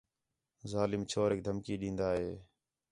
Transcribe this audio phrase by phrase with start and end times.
[0.71, 2.31] ظالم چھوریک دھمکی ݙین٘دا ہِے